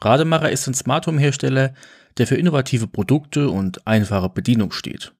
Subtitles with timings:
[0.00, 1.74] Rademacher ist ein Smart Home Hersteller,
[2.18, 5.12] der für innovative Produkte und einfache Bedienung steht.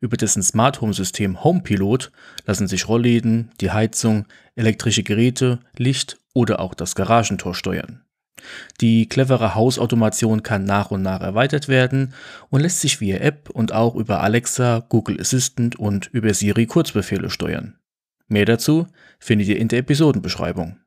[0.00, 2.12] Über dessen Smart Home System HomePilot
[2.44, 8.02] lassen sich Rollläden, die Heizung, elektrische Geräte, Licht oder auch das Garagentor steuern.
[8.80, 12.12] Die clevere Hausautomation kann nach und nach erweitert werden
[12.50, 17.30] und lässt sich via App und auch über Alexa, Google Assistant und über Siri Kurzbefehle
[17.30, 17.78] steuern.
[18.28, 18.86] Mehr dazu
[19.18, 20.78] findet ihr in der Episodenbeschreibung.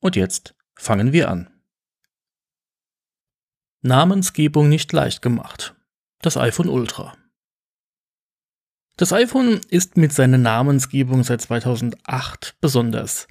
[0.00, 1.51] Und jetzt fangen wir an.
[3.84, 5.74] Namensgebung nicht leicht gemacht.
[6.20, 7.14] Das iPhone Ultra.
[8.96, 13.26] Das iPhone ist mit seiner Namensgebung seit 2008 besonders,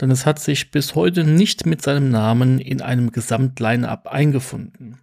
[0.00, 4.96] denn es hat sich bis heute nicht mit seinem Namen in einem Gesamtline-up eingefunden.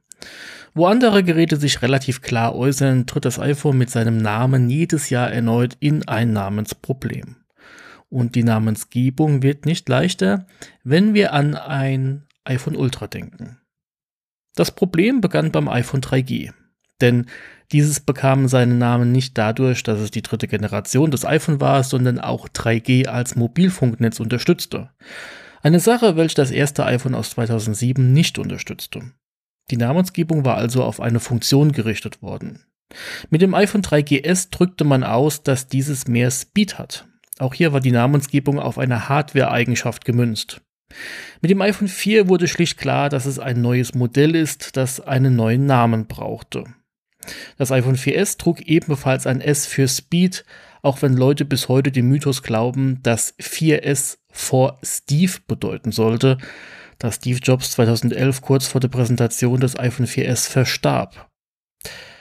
[0.74, 5.32] Wo andere Geräte sich relativ klar äußern, tritt das iPhone mit seinem Namen jedes Jahr
[5.32, 7.36] erneut in ein Namensproblem.
[8.10, 10.48] Und die Namensgebung wird nicht leichter,
[10.84, 13.59] wenn wir an ein iPhone Ultra denken.
[14.56, 16.52] Das Problem begann beim iPhone 3G,
[17.02, 17.26] denn
[17.72, 22.20] dieses bekam seinen Namen nicht dadurch, dass es die dritte Generation des iPhone war, sondern
[22.20, 24.90] auch 3G als Mobilfunknetz unterstützte.
[25.62, 29.12] Eine Sache, welche das erste iPhone aus 2007 nicht unterstützte.
[29.70, 32.64] Die Namensgebung war also auf eine Funktion gerichtet worden.
[33.30, 37.08] Mit dem iPhone 3GS drückte man aus, dass dieses mehr Speed hat.
[37.38, 40.62] Auch hier war die Namensgebung auf eine Hardware-Eigenschaft gemünzt.
[41.42, 45.36] Mit dem iPhone 4 wurde schlicht klar, dass es ein neues Modell ist, das einen
[45.36, 46.66] neuen Namen brauchte.
[47.58, 50.46] Das iPhone 4S trug ebenfalls ein S für Speed,
[50.82, 56.38] auch wenn Leute bis heute dem Mythos glauben, dass 4S vor Steve bedeuten sollte,
[56.98, 61.30] da Steve Jobs 2011 kurz vor der Präsentation des iPhone 4S verstarb.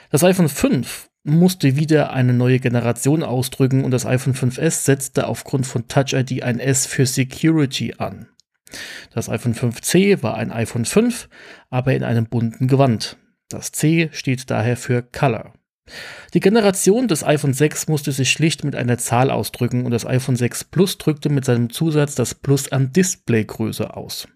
[0.09, 5.67] Das iPhone 5 musste wieder eine neue Generation ausdrücken und das iPhone 5S setzte aufgrund
[5.67, 8.29] von Touch ID ein S für Security an.
[9.13, 11.29] Das iPhone 5C war ein iPhone 5,
[11.69, 13.17] aber in einem bunten Gewand.
[13.49, 15.53] Das C steht daher für Color.
[16.33, 20.35] Die Generation des iPhone 6 musste sich schlicht mit einer Zahl ausdrücken und das iPhone
[20.35, 24.27] 6 Plus drückte mit seinem Zusatz das Plus an Displaygröße aus.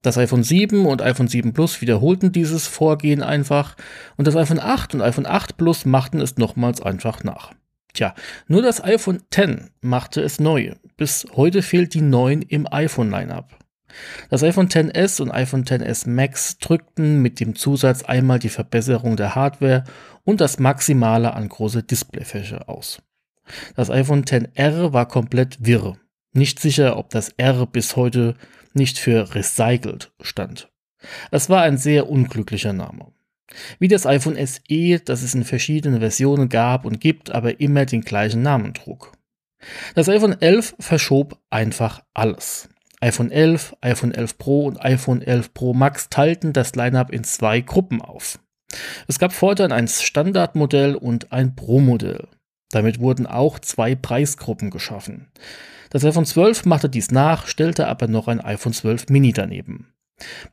[0.00, 3.76] Das iPhone 7 und iPhone 7 Plus wiederholten dieses Vorgehen einfach
[4.16, 7.52] und das iPhone 8 und iPhone 8 Plus machten es nochmals einfach nach.
[7.94, 8.14] Tja,
[8.48, 10.74] nur das iPhone 10 machte es neu.
[10.96, 13.56] Bis heute fehlt die 9 im iPhone-Lineup.
[14.30, 19.34] Das iPhone 10s und iPhone 10s Max drückten mit dem Zusatz einmal die Verbesserung der
[19.34, 19.84] Hardware
[20.24, 23.02] und das Maximale an große Displayfläche aus.
[23.76, 25.96] Das iPhone 10R war komplett wirr.
[26.32, 28.34] Nicht sicher, ob das R bis heute
[28.72, 30.70] nicht für recycelt stand.
[31.30, 33.12] Es war ein sehr unglücklicher Name.
[33.78, 38.00] Wie das iPhone SE, das es in verschiedenen Versionen gab und gibt, aber immer den
[38.00, 39.12] gleichen Namen trug.
[39.94, 42.68] Das iPhone 11 verschob einfach alles.
[43.04, 47.60] iPhone 11, iPhone 11 Pro und iPhone 11 Pro Max teilten das Lineup in zwei
[47.60, 48.38] Gruppen auf.
[49.06, 52.28] Es gab fortan ein Standardmodell und ein Pro-Modell.
[52.70, 55.28] Damit wurden auch zwei Preisgruppen geschaffen.
[55.90, 59.92] Das iPhone 12 machte dies nach, stellte aber noch ein iPhone 12 Mini daneben.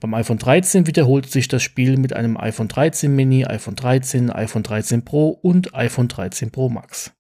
[0.01, 4.63] Beim iPhone 13 wiederholte sich das Spiel mit einem iPhone 13 Mini, iPhone 13, iPhone
[4.63, 7.13] 13 Pro und iPhone 13 Pro Max.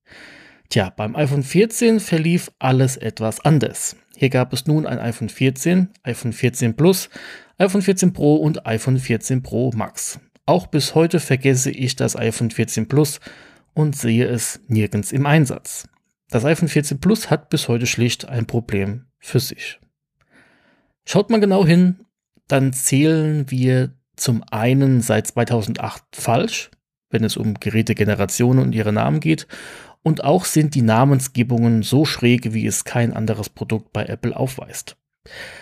[0.71, 3.97] Tja, beim iPhone 14 verlief alles etwas anders.
[4.15, 7.09] Hier gab es nun ein iPhone 14, iPhone 14 Plus,
[7.57, 10.21] iPhone 14 Pro und iPhone 14 Pro Max.
[10.45, 13.19] Auch bis heute vergesse ich das iPhone 14 Plus
[13.73, 15.89] und sehe es nirgends im Einsatz.
[16.29, 19.77] Das iPhone 14 Plus hat bis heute schlicht ein Problem für sich.
[21.03, 22.05] Schaut man genau hin,
[22.47, 26.71] dann zählen wir zum einen seit 2008 falsch,
[27.09, 29.47] wenn es um Gerätegenerationen und ihre Namen geht,
[30.03, 34.97] und auch sind die Namensgebungen so schräg, wie es kein anderes Produkt bei Apple aufweist.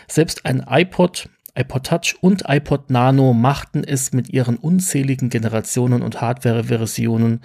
[0.07, 6.21] Selbst ein iPod, iPod Touch und iPod Nano machten es mit ihren unzähligen Generationen und
[6.21, 7.41] Hardware-Versionen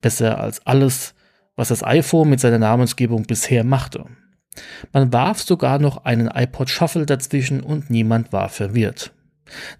[0.00, 1.14] besser als alles,
[1.56, 4.04] was das iPhone mit seiner Namensgebung bisher machte.
[4.92, 9.12] Man warf sogar noch einen iPod Shuffle dazwischen und niemand war verwirrt.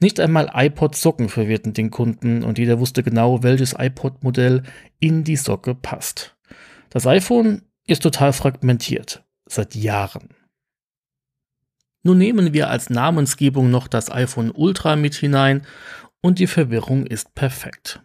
[0.00, 4.62] Nicht einmal iPod Socken verwirrten den Kunden und jeder wusste genau, welches iPod-Modell
[5.00, 6.35] in die Socke passt.
[6.90, 10.30] Das iPhone ist total fragmentiert, seit Jahren.
[12.02, 15.66] Nun nehmen wir als Namensgebung noch das iPhone Ultra mit hinein
[16.20, 18.00] und die Verwirrung ist perfekt.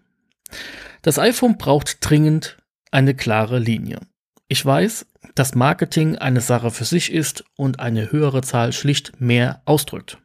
[1.01, 2.57] Das iPhone braucht dringend
[2.91, 3.99] eine klare Linie.
[4.47, 5.05] Ich weiß,
[5.35, 10.17] dass Marketing eine Sache für sich ist und eine höhere Zahl schlicht mehr ausdrückt.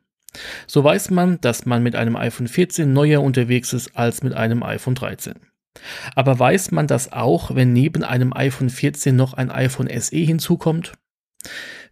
[0.67, 4.63] So weiß man, dass man mit einem iPhone 14 neuer unterwegs ist als mit einem
[4.63, 5.35] iPhone 13.
[6.15, 10.93] Aber weiß man das auch, wenn neben einem iPhone 14 noch ein iPhone SE hinzukommt?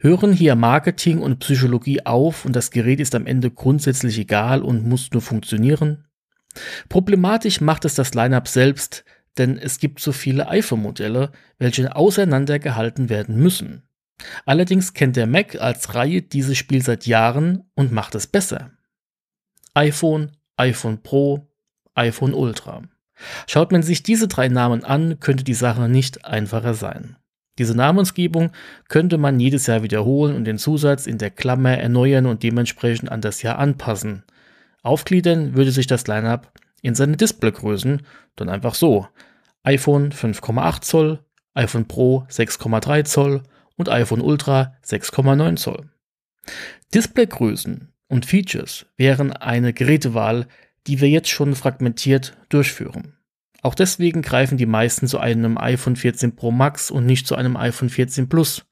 [0.00, 4.86] Hören hier Marketing und Psychologie auf und das Gerät ist am Ende grundsätzlich egal und
[4.86, 6.04] muss nur funktionieren?
[6.88, 9.04] Problematisch macht es das Lineup selbst,
[9.38, 13.88] denn es gibt so viele iPhone-Modelle, welche auseinandergehalten werden müssen.
[14.46, 18.72] Allerdings kennt der Mac als Reihe dieses Spiel seit Jahren und macht es besser.
[19.74, 21.48] iPhone, iPhone Pro,
[21.94, 22.82] iPhone Ultra.
[23.46, 27.16] Schaut man sich diese drei Namen an, könnte die Sache nicht einfacher sein.
[27.58, 28.50] Diese Namensgebung
[28.88, 33.20] könnte man jedes Jahr wiederholen und den Zusatz in der Klammer erneuern und dementsprechend an
[33.20, 34.24] das Jahr anpassen.
[34.82, 38.02] Aufgliedern würde sich das Lineup in seine Displaygrößen
[38.36, 39.08] dann einfach so.
[39.62, 41.24] iPhone 5,8 Zoll,
[41.54, 43.42] iPhone Pro 6,3 Zoll
[43.76, 45.88] und iPhone Ultra 6,9 Zoll.
[46.92, 50.46] Displaygrößen und Features wären eine Gerätewahl,
[50.86, 53.13] die wir jetzt schon fragmentiert durchführen.
[53.64, 57.56] Auch deswegen greifen die meisten zu einem iPhone 14 Pro Max und nicht zu einem
[57.56, 58.66] iPhone 14 Plus.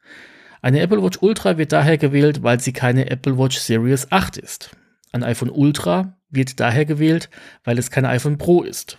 [0.60, 4.76] Eine Apple Watch Ultra wird daher gewählt, weil sie keine Apple Watch Series 8 ist.
[5.10, 7.30] Ein iPhone Ultra wird daher gewählt,
[7.64, 8.98] weil es kein iPhone Pro ist.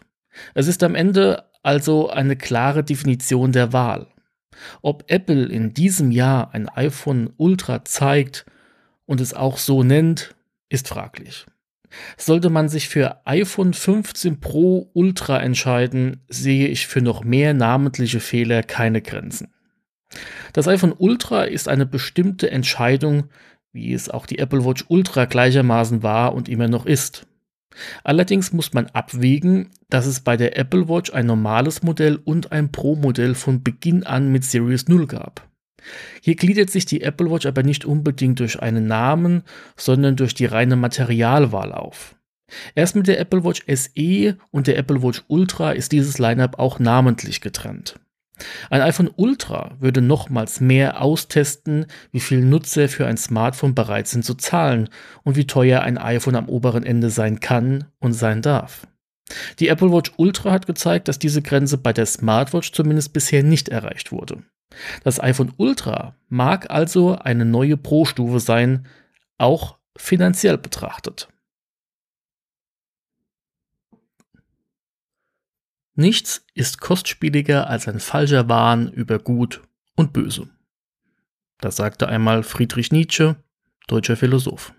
[0.56, 4.08] Es ist am Ende also eine klare Definition der Wahl.
[4.82, 8.48] Ob Apple in diesem Jahr ein iPhone Ultra zeigt
[9.06, 10.34] und es auch so nennt,
[10.70, 11.46] ist fraglich.
[12.18, 18.20] Sollte man sich für iPhone 15 Pro Ultra entscheiden, sehe ich für noch mehr namentliche
[18.20, 19.54] Fehler keine Grenzen.
[20.54, 23.26] Das iPhone Ultra ist eine bestimmte Entscheidung,
[23.72, 27.26] wie es auch die Apple Watch Ultra gleichermaßen war und immer noch ist.
[28.04, 32.72] Allerdings muss man abwägen, dass es bei der Apple Watch ein normales Modell und ein
[32.72, 35.50] Pro-Modell von Beginn an mit Series 0 gab.
[36.22, 39.44] Hier gliedert sich die Apple Watch aber nicht unbedingt durch einen Namen,
[39.76, 42.16] sondern durch die reine Materialwahl auf.
[42.76, 46.80] Erst mit der Apple Watch SE und der Apple Watch Ultra ist dieses Lineup auch
[46.80, 48.00] namentlich getrennt.
[48.70, 54.26] Ein iPhone Ultra würde nochmals mehr austesten, wie viel Nutzer für ein Smartphone bereit sind
[54.26, 54.90] zu zahlen
[55.24, 58.88] und wie teuer ein iPhone am oberen Ende sein kann und sein darf.
[59.60, 63.70] Die Apple Watch Ultra hat gezeigt, dass diese Grenze bei der Smartwatch zumindest bisher nicht
[63.70, 64.44] erreicht wurde.
[65.04, 68.88] Das iPhone Ultra mag also eine neue Pro-Stufe sein,
[69.38, 71.30] auch finanziell betrachtet.
[75.96, 79.62] Nichts ist kostspieliger als ein falscher Wahn über Gut
[79.96, 80.50] und Böse.
[81.60, 83.36] Das sagte einmal Friedrich Nietzsche,
[83.88, 84.74] deutscher Philosoph.